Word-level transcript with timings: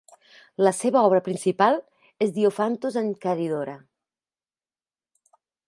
La 0.67 0.71
seva 0.77 1.03
obra 1.09 1.19
principal 1.27 1.77
és 2.27 2.33
"Diophantus 2.39 2.99
and 3.03 3.21
Charidora". 3.27 3.79